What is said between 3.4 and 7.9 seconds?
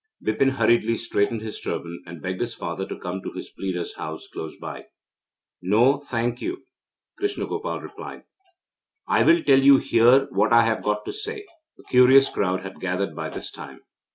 pleader's house close by. 'No, thank you,' Krishna Gopal